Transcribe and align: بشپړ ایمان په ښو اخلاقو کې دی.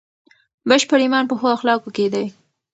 بشپړ 0.69 0.99
ایمان 1.03 1.25
په 1.27 1.35
ښو 1.39 1.47
اخلاقو 1.57 1.89
کې 1.95 2.05
دی. 2.13 2.25